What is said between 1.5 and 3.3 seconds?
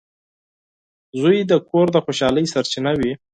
د کور د خوشحالۍ سرچینه وي.